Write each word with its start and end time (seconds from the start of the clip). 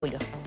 Julio. 0.00 0.37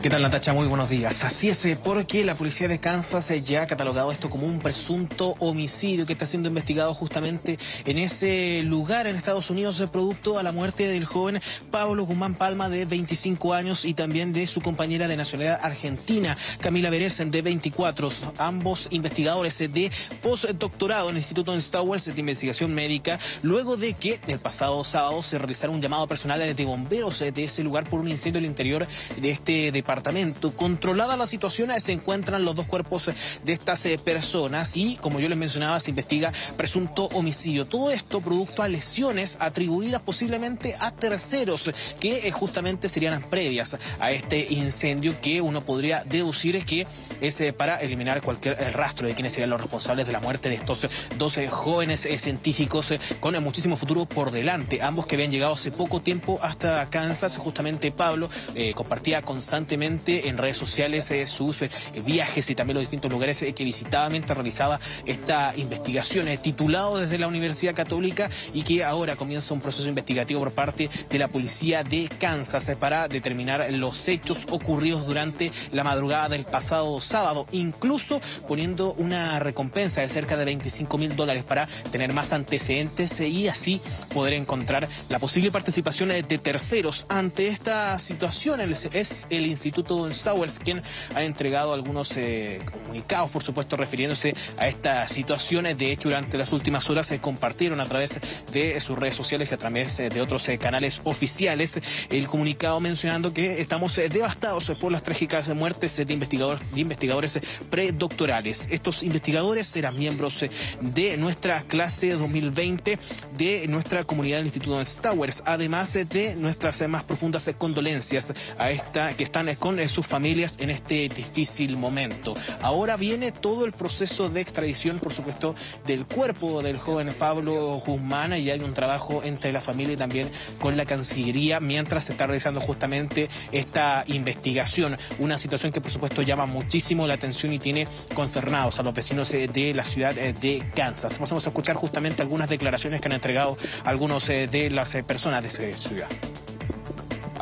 ¿Qué 0.00 0.10
tal 0.10 0.22
Natacha? 0.22 0.52
Muy 0.52 0.68
buenos 0.68 0.88
días. 0.88 1.24
Así 1.24 1.48
es, 1.48 1.64
eh, 1.64 1.76
porque 1.82 2.24
la 2.24 2.36
policía 2.36 2.68
de 2.68 2.78
Kansas 2.78 3.32
eh, 3.32 3.42
ya 3.42 3.62
ha 3.62 3.66
catalogado 3.66 4.12
esto 4.12 4.30
como 4.30 4.46
un 4.46 4.60
presunto 4.60 5.34
homicidio 5.40 6.06
que 6.06 6.12
está 6.12 6.24
siendo 6.24 6.48
investigado 6.48 6.94
justamente 6.94 7.58
en 7.84 7.98
ese 7.98 8.62
lugar 8.62 9.08
en 9.08 9.16
Estados 9.16 9.50
Unidos, 9.50 9.80
eh, 9.80 9.88
producto 9.88 10.38
a 10.38 10.44
la 10.44 10.52
muerte 10.52 10.86
del 10.86 11.04
joven 11.04 11.40
Pablo 11.72 12.04
Guzmán 12.04 12.36
Palma 12.36 12.68
de 12.68 12.84
25 12.84 13.54
años 13.54 13.84
y 13.84 13.92
también 13.92 14.32
de 14.32 14.46
su 14.46 14.60
compañera 14.60 15.08
de 15.08 15.16
nacionalidad 15.16 15.58
argentina, 15.64 16.36
Camila 16.60 16.90
Berecen 16.90 17.32
de 17.32 17.42
24, 17.42 18.08
ambos 18.38 18.86
investigadores 18.92 19.58
de 19.58 19.90
postdoctorado 20.22 21.08
en 21.08 21.16
el 21.16 21.22
Instituto 21.22 21.50
de 21.50 21.58
Star 21.58 21.82
Wars 21.82 22.04
de 22.04 22.20
Investigación 22.20 22.72
Médica, 22.72 23.18
luego 23.42 23.76
de 23.76 23.94
que 23.94 24.20
el 24.28 24.38
pasado 24.38 24.84
sábado 24.84 25.24
se 25.24 25.38
realizara 25.38 25.72
un 25.72 25.82
llamado 25.82 26.06
personal 26.06 26.38
de 26.54 26.64
bomberos 26.64 27.18
de 27.18 27.42
ese 27.42 27.64
lugar 27.64 27.82
por 27.82 27.98
un 27.98 28.06
incendio 28.06 28.38
al 28.38 28.44
interior 28.44 28.86
de 29.20 29.30
este 29.30 29.72
departamento 29.72 29.87
departamento. 29.88 30.50
Controlada 30.52 31.16
la 31.16 31.26
situación, 31.26 31.70
se 31.80 31.92
encuentran 31.92 32.44
los 32.44 32.54
dos 32.54 32.66
cuerpos 32.66 33.10
de 33.42 33.52
estas 33.54 33.86
eh, 33.86 33.96
personas 33.96 34.76
y, 34.76 34.96
como 34.96 35.18
yo 35.18 35.30
les 35.30 35.38
mencionaba, 35.38 35.80
se 35.80 35.88
investiga 35.88 36.30
presunto 36.58 37.06
homicidio. 37.14 37.66
Todo 37.66 37.90
esto 37.90 38.20
producto 38.20 38.62
a 38.62 38.68
lesiones 38.68 39.38
atribuidas 39.40 40.02
posiblemente 40.02 40.76
a 40.78 40.90
terceros, 40.90 41.70
que 42.00 42.28
eh, 42.28 42.30
justamente 42.32 42.90
serían 42.90 43.22
previas 43.30 43.78
a 43.98 44.10
este 44.10 44.46
incendio 44.50 45.18
que 45.22 45.40
uno 45.40 45.64
podría 45.64 46.04
deducir 46.04 46.62
que 46.66 46.86
es 47.22 47.40
eh, 47.40 47.54
para 47.54 47.80
eliminar 47.80 48.20
cualquier 48.20 48.56
rastro 48.74 49.06
de 49.06 49.14
quiénes 49.14 49.32
serían 49.32 49.48
los 49.48 49.60
responsables 49.60 50.06
de 50.06 50.12
la 50.12 50.20
muerte 50.20 50.50
de 50.50 50.56
estos 50.56 50.86
dos 51.16 51.38
jóvenes 51.48 52.00
científicos 52.00 52.92
con 53.20 53.42
muchísimo 53.42 53.76
futuro 53.76 54.04
por 54.04 54.32
delante. 54.32 54.82
Ambos 54.82 55.06
que 55.06 55.14
habían 55.14 55.30
llegado 55.30 55.54
hace 55.54 55.70
poco 55.70 56.02
tiempo 56.02 56.40
hasta 56.42 56.84
Kansas, 56.90 57.38
justamente 57.38 57.90
Pablo 57.90 58.28
compartía 58.74 59.22
constantemente 59.22 59.77
en 59.80 60.38
redes 60.38 60.56
sociales 60.56 61.10
eh, 61.10 61.26
sus 61.26 61.62
eh, 61.62 61.70
viajes 62.04 62.50
y 62.50 62.54
también 62.54 62.74
los 62.74 62.82
distintos 62.82 63.10
lugares 63.10 63.40
eh, 63.42 63.52
que 63.52 63.64
visitaba 63.64 64.10
mientras 64.10 64.36
realizaba 64.36 64.80
esta 65.06 65.52
investigación, 65.56 66.26
titulado 66.42 66.98
desde 66.98 67.18
la 67.18 67.28
Universidad 67.28 67.74
Católica 67.74 68.28
y 68.52 68.62
que 68.62 68.84
ahora 68.84 69.14
comienza 69.16 69.54
un 69.54 69.60
proceso 69.60 69.88
investigativo 69.88 70.40
por 70.40 70.52
parte 70.52 70.90
de 71.08 71.18
la 71.18 71.28
policía 71.28 71.84
de 71.84 72.08
Kansas 72.18 72.72
para 72.78 73.08
determinar 73.08 73.72
los 73.72 74.08
hechos 74.08 74.46
ocurridos 74.50 75.06
durante 75.06 75.52
la 75.72 75.84
madrugada 75.84 76.28
del 76.28 76.44
pasado 76.44 77.00
sábado, 77.00 77.46
incluso 77.52 78.20
poniendo 78.48 78.94
una 78.94 79.38
recompensa 79.38 80.00
de 80.00 80.08
cerca 80.08 80.36
de 80.36 80.44
25 80.44 80.98
mil 80.98 81.14
dólares 81.14 81.44
para 81.44 81.66
tener 81.92 82.12
más 82.12 82.32
antecedentes 82.32 83.20
y 83.20 83.48
así 83.48 83.80
poder 84.12 84.34
encontrar 84.34 84.88
la 85.08 85.18
posible 85.18 85.52
participación 85.52 86.08
de 86.08 86.38
terceros 86.38 87.06
ante 87.08 87.48
esta 87.48 87.98
situación. 87.98 88.60
Es 88.60 89.26
el 89.30 89.46
Instituto 89.68 90.10
Stowers, 90.12 90.58
quien 90.58 90.82
ha 91.14 91.22
entregado 91.22 91.72
algunos 91.72 92.16
eh, 92.16 92.60
comunicados, 92.72 93.30
por 93.30 93.42
supuesto, 93.42 93.76
refiriéndose 93.76 94.34
a 94.56 94.66
estas 94.66 95.10
situaciones. 95.10 95.76
De 95.76 95.92
hecho, 95.92 96.08
durante 96.08 96.38
las 96.38 96.52
últimas 96.52 96.88
horas 96.90 97.06
se 97.06 97.20
compartieron 97.20 97.80
a 97.80 97.86
través 97.86 98.18
de 98.52 98.80
sus 98.80 98.98
redes 98.98 99.14
sociales 99.14 99.50
y 99.50 99.54
a 99.54 99.58
través 99.58 99.98
de 99.98 100.20
otros 100.20 100.48
eh, 100.48 100.58
canales 100.58 101.00
oficiales 101.04 101.80
el 102.10 102.26
comunicado 102.28 102.80
mencionando 102.80 103.32
que 103.32 103.60
estamos 103.60 103.96
eh, 103.98 104.08
devastados 104.08 104.72
por 104.80 104.90
las 104.90 105.02
trágicas 105.02 105.48
muertes 105.54 105.96
de 105.96 106.12
investigadores, 106.12 106.62
de 106.72 106.80
investigadores 106.80 107.40
predoctorales. 107.70 108.68
Estos 108.70 109.02
investigadores 109.02 109.74
eran 109.76 109.98
miembros 109.98 110.44
de 110.80 111.16
nuestra 111.18 111.62
clase 111.62 112.12
2020 112.12 112.98
de 113.36 113.68
nuestra 113.68 114.04
comunidad 114.04 114.38
del 114.38 114.46
Instituto 114.46 114.82
Stowers, 114.84 115.42
además 115.44 115.92
de 115.92 116.36
nuestras 116.36 116.88
más 116.88 117.04
profundas 117.04 117.50
condolencias 117.58 118.32
a 118.58 118.70
esta 118.70 119.14
que 119.14 119.24
están 119.24 119.48
con 119.58 119.78
sus 119.88 120.06
familias 120.06 120.56
en 120.60 120.70
este 120.70 121.08
difícil 121.08 121.76
momento. 121.76 122.34
Ahora 122.62 122.96
viene 122.96 123.32
todo 123.32 123.64
el 123.64 123.72
proceso 123.72 124.28
de 124.28 124.40
extradición, 124.40 124.98
por 124.98 125.12
supuesto, 125.12 125.54
del 125.86 126.06
cuerpo 126.06 126.62
del 126.62 126.78
joven 126.78 127.14
Pablo 127.18 127.82
Guzmán 127.84 128.32
y 128.34 128.50
hay 128.50 128.60
un 128.60 128.74
trabajo 128.74 129.22
entre 129.24 129.52
la 129.52 129.60
familia 129.60 129.94
y 129.94 129.96
también 129.96 130.30
con 130.60 130.76
la 130.76 130.84
Cancillería 130.84 131.60
mientras 131.60 132.04
se 132.04 132.12
está 132.12 132.26
realizando 132.26 132.60
justamente 132.60 133.28
esta 133.52 134.04
investigación. 134.06 134.96
Una 135.18 135.38
situación 135.38 135.72
que, 135.72 135.80
por 135.80 135.90
supuesto, 135.90 136.22
llama 136.22 136.46
muchísimo 136.46 137.06
la 137.06 137.14
atención 137.14 137.52
y 137.52 137.58
tiene 137.58 137.86
consternados 138.14 138.78
a 138.78 138.82
los 138.82 138.94
vecinos 138.94 139.32
eh, 139.34 139.48
de 139.48 139.74
la 139.74 139.84
ciudad 139.84 140.16
eh, 140.18 140.32
de 140.32 140.62
Kansas. 140.74 141.18
Vamos 141.18 141.46
a 141.46 141.48
escuchar 141.48 141.76
justamente 141.76 142.22
algunas 142.22 142.48
declaraciones 142.48 143.00
que 143.00 143.08
han 143.08 143.12
entregado 143.12 143.56
algunos 143.84 144.28
eh, 144.28 144.46
de 144.46 144.70
las 144.70 144.94
personas 145.06 145.42
de 145.42 145.48
esa 145.48 145.88
ciudad. 145.88 146.08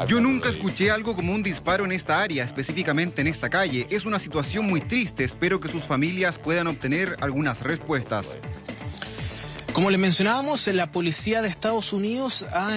Yo 0.04 0.20
nunca 0.20 0.50
escuché 0.50 0.90
algo 0.90 1.16
como 1.16 1.32
un 1.32 1.42
disparo 1.42 1.84
en 1.84 1.90
esta 1.90 2.20
área, 2.22 2.44
específicamente 2.44 3.22
en 3.22 3.28
esta 3.28 3.48
calle. 3.48 3.86
Es 3.90 4.04
una 4.04 4.18
situación 4.18 4.66
muy 4.66 4.80
triste. 4.80 5.24
Espero 5.24 5.58
que 5.58 5.68
sus 5.68 5.84
familias 5.84 6.38
puedan 6.38 6.66
obtener 6.66 7.16
algunas 7.20 7.62
respuestas. 7.62 8.38
Como 9.76 9.90
les 9.90 10.00
mencionábamos, 10.00 10.66
la 10.68 10.86
policía 10.86 11.42
de 11.42 11.50
Estados 11.50 11.92
Unidos 11.92 12.46
ha, 12.54 12.70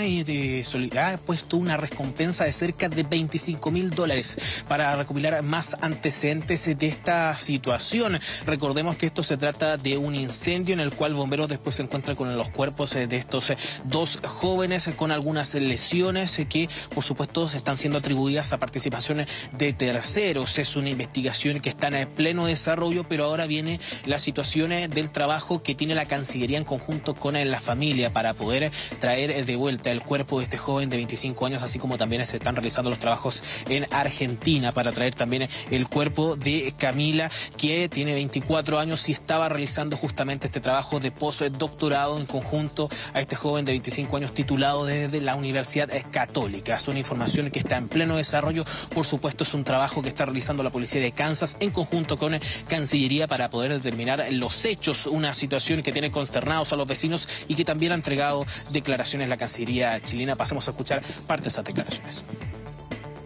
puesto 1.26 1.56
una 1.56 1.78
recompensa 1.78 2.44
de 2.44 2.52
cerca 2.52 2.90
de 2.90 3.04
25 3.04 3.72
mil 3.72 3.90
dólares 3.90 4.38
para 4.68 4.94
recopilar 4.98 5.42
más 5.42 5.78
antecedentes 5.80 6.78
de 6.78 6.88
esta 6.88 7.34
situación. 7.38 8.20
Recordemos 8.46 8.98
que 8.98 9.06
esto 9.06 9.24
se 9.24 9.38
trata 9.38 9.78
de 9.78 9.98
un 9.98 10.14
incendio 10.14 10.74
en 10.74 10.82
el 10.82 10.92
cual 10.92 11.14
bomberos 11.14 11.48
después 11.48 11.76
se 11.76 11.84
encuentran 11.84 12.18
con 12.18 12.36
los 12.36 12.50
cuerpos 12.50 12.92
de 12.92 13.16
estos 13.16 13.54
dos 13.86 14.20
jóvenes 14.26 14.90
con 14.98 15.12
algunas 15.12 15.54
lesiones 15.54 16.36
que, 16.50 16.68
por 16.94 17.06
supuesto, 17.06 17.46
están 17.48 17.78
siendo 17.78 18.00
atribuidas 18.00 18.52
a 18.52 18.58
participación 18.58 19.26
de 19.58 19.72
terceros. 19.72 20.58
Es 20.58 20.76
una 20.76 20.90
investigación 20.90 21.62
que 21.62 21.70
está 21.70 21.88
en 21.88 22.10
pleno 22.10 22.46
desarrollo, 22.46 23.06
pero 23.08 23.24
ahora 23.24 23.46
viene 23.46 23.80
la 24.04 24.20
situación 24.20 24.72
del 24.72 25.12
trabajo 25.12 25.64
que 25.64 25.76
tiene 25.76 25.96
la 25.96 26.04
Cancillería 26.04 26.58
en 26.58 26.66
conjunto 26.66 26.88
junto 26.89 27.13
con 27.13 27.35
la 27.35 27.59
familia 27.59 28.11
para 28.11 28.33
poder 28.33 28.72
traer 28.97 29.45
de 29.45 29.55
vuelta 29.55 29.91
el 29.91 30.01
cuerpo 30.01 30.39
de 30.39 30.45
este 30.45 30.57
joven 30.57 30.89
de 30.89 30.97
25 30.97 31.45
años, 31.45 31.61
así 31.61 31.77
como 31.77 32.00
también 32.00 32.25
se 32.25 32.38
están 32.38 32.55
realizando 32.55 32.89
los 32.89 32.97
trabajos 32.97 33.44
en 33.69 33.85
Argentina 33.91 34.72
para 34.72 34.91
traer 34.91 35.13
también 35.13 35.47
el 35.69 35.88
cuerpo 35.88 36.35
de 36.35 36.73
Camila, 36.79 37.29
que 37.57 37.89
tiene 37.89 38.16
24 38.16 38.79
años 38.79 39.07
y 39.07 39.11
estaba 39.11 39.50
realizando 39.50 39.97
justamente 39.97 40.47
este 40.47 40.61
trabajo 40.61 41.00
de 41.00 41.11
postdoctorado 41.11 42.17
en 42.19 42.25
conjunto 42.25 42.89
a 43.13 43.21
este 43.21 43.35
joven 43.35 43.66
de 43.66 43.73
25 43.73 44.17
años 44.17 44.33
titulado 44.33 44.88
desde 44.88 45.21
la 45.21 45.35
Universidad 45.35 45.89
Católica. 46.09 46.75
Es 46.77 46.88
una 46.88 46.97
información 46.97 47.51
que 47.51 47.59
está 47.59 47.77
en 47.77 47.88
pleno 47.88 48.17
desarrollo. 48.17 48.66
Por 48.95 49.06
supuesto, 49.06 49.44
es 49.44 49.53
un 49.53 49.63
trabajo 49.63 50.01
que 50.01 50.09
está 50.09 50.25
realizando 50.25 50.63
la 50.63 50.71
policía 50.71 51.01
de 51.01 51.11
Kansas 51.11 51.56
en 51.59 51.69
conjunto 51.69 52.17
con 52.17 52.39
Cancillería 52.67 53.27
para 53.27 53.51
poder 53.51 53.73
determinar 53.73 54.25
los 54.31 54.66
hechos, 54.66 55.06
una 55.06 55.35
situación 55.35 55.83
que 55.83 55.91
tiene 55.91 56.09
consternados 56.09 56.73
a 56.73 56.78
los 56.79 56.88
vecinos 56.88 57.28
y 57.47 57.56
que 57.56 57.63
también 57.63 57.91
ha 57.91 57.95
entregado 57.95 58.45
declaraciones 58.72 59.29
la 59.29 59.38
Cancillería 59.38 60.00
chilena. 60.01 60.35
Pasemos 60.35 60.67
a 60.67 60.72
escuchar 60.72 61.01
parte 61.28 61.44
de 61.44 61.50
esas 61.50 61.66
declaraciones. 61.66 62.25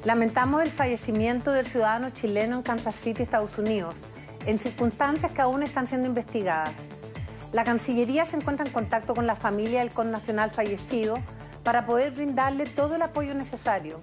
Lamentamos 0.04 0.62
el 0.62 0.70
fallecimiento 0.70 1.52
del 1.52 1.66
ciudadano 1.66 2.10
chileno 2.10 2.58
en 2.58 2.64
Kansas 2.64 2.96
City, 2.96 3.24
Estados 3.24 3.58
Unidos, 3.58 3.96
en 4.46 4.58
circunstancias 4.58 5.32
que 5.32 5.42
aún 5.42 5.64
están 5.64 5.88
siendo 5.88 6.08
investigadas. 6.08 6.74
La 7.54 7.64
Cancillería 7.64 8.26
se 8.26 8.36
encuentra 8.36 8.66
en 8.66 8.74
contacto 8.74 9.14
con 9.14 9.28
la 9.28 9.36
familia 9.36 9.80
del 9.80 9.92
connacional 9.92 10.52
fallecido 10.52 11.16
para 11.64 11.86
poder 11.86 12.12
brindarle 12.12 12.66
todo 12.66 12.96
el 12.96 13.02
apoyo 13.02 13.34
necesario. 13.34 14.02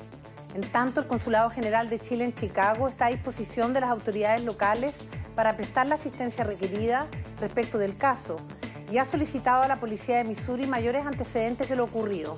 En 0.55 0.63
tanto, 0.63 1.01
el 1.01 1.07
Consulado 1.07 1.51
General 1.51 1.91
de 1.91 1.99
Chile 1.99 2.25
en 2.25 2.35
Chicago 2.35 2.89
está 2.89 3.07
a 3.07 3.11
disposición 3.11 3.75
de 3.75 3.81
las 3.81 3.91
autoridades 3.91 4.45
locales 4.45 4.95
para 5.35 5.57
prestar 5.57 5.87
la 5.87 5.97
asistencia 5.97 6.45
requerida 6.45 7.07
respecto 7.41 7.77
del 7.77 7.97
caso 7.97 8.37
y 8.91 8.99
ha 8.99 9.05
solicitado 9.05 9.63
a 9.63 9.69
la 9.69 9.77
Policía 9.77 10.17
de 10.17 10.25
Missouri 10.25 10.67
mayores 10.67 11.07
antecedentes 11.07 11.69
de 11.69 11.77
lo 11.77 11.85
ocurrido. 11.85 12.37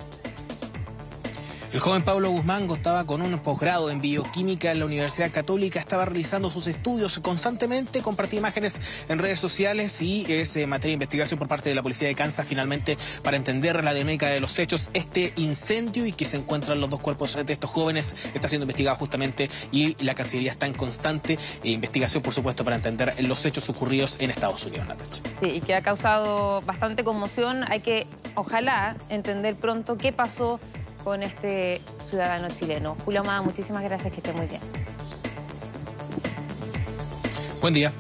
El 1.73 1.81
joven 1.81 2.03
Pablo 2.03 2.29
Guzmán 2.29 2.67
contaba 2.67 3.07
con 3.07 3.23
un 3.23 3.39
posgrado 3.39 3.89
en 3.89 4.03
bioquímica 4.03 4.71
en 4.71 4.79
la 4.79 4.85
Universidad 4.85 5.31
Católica, 5.31 5.81
estaba 5.81 6.05
realizando 6.05 6.51
sus 6.51 6.67
estudios 6.67 7.19
constantemente, 7.21 8.03
compartía 8.03 8.41
imágenes 8.41 9.07
en 9.09 9.19
redes 9.19 9.41
sociales 9.41 10.03
y 10.03 10.31
es 10.31 10.55
eh, 10.59 10.67
materia 10.67 10.91
de 10.91 10.95
investigación 10.95 11.39
por 11.39 11.49
parte 11.49 11.71
de 11.71 11.75
la 11.75 11.83
Policía 11.83 12.09
de 12.09 12.15
Kansas 12.15 12.47
finalmente 12.47 12.99
para 13.23 13.39
entender 13.39 13.83
la 13.83 13.95
dinámica 13.95 14.27
de 14.27 14.39
los 14.39 14.59
hechos, 14.59 14.91
este 14.93 15.33
incendio 15.37 16.05
y 16.05 16.13
que 16.13 16.27
se 16.27 16.37
encuentran 16.37 16.79
los 16.79 16.91
dos 16.91 17.01
cuerpos 17.01 17.39
de 17.43 17.51
estos 17.51 17.71
jóvenes. 17.71 18.17
Está 18.35 18.49
siendo 18.49 18.65
investigado 18.65 18.99
justamente 18.99 19.49
y 19.71 19.97
la 20.05 20.15
Cancillería 20.15 20.53
está 20.53 20.67
en 20.67 20.75
constante 20.75 21.39
eh, 21.65 21.71
investigación, 21.71 22.23
por 22.23 22.35
supuesto, 22.35 22.65
para 22.65 22.77
entender 22.77 23.15
los 23.25 23.47
hechos 23.47 23.71
ocurridos 23.71 24.21
en 24.21 24.29
Estados 24.29 24.67
Unidos, 24.67 25.23
Sí, 25.41 25.49
y 25.49 25.61
que 25.63 25.75
ha 25.75 25.81
causado 25.81 26.61
bastante 26.67 27.03
conmoción. 27.03 27.65
Hay 27.67 27.81
que, 27.81 28.07
ojalá, 28.35 28.95
entender 29.09 29.57
pronto 29.57 29.97
qué 29.97 30.13
pasó 30.13 30.61
con 31.03 31.23
este 31.23 31.81
ciudadano 32.09 32.49
chileno. 32.49 32.97
Julio 33.05 33.21
Amada, 33.21 33.43
muchísimas 33.43 33.83
gracias, 33.83 34.13
que 34.13 34.19
esté 34.19 34.33
muy 34.33 34.47
bien. 34.47 34.61
Buen 37.61 37.75
día. 37.75 37.93